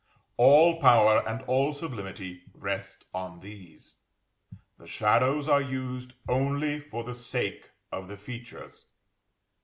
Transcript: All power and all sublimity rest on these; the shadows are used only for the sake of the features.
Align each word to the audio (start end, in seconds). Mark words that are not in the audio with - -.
All 0.37 0.81
power 0.81 1.21
and 1.27 1.43
all 1.43 1.73
sublimity 1.73 2.41
rest 2.55 3.05
on 3.13 3.41
these; 3.41 3.97
the 4.79 4.87
shadows 4.87 5.47
are 5.47 5.61
used 5.61 6.13
only 6.27 6.79
for 6.79 7.03
the 7.03 7.13
sake 7.13 7.69
of 7.91 8.07
the 8.07 8.17
features. 8.17 8.85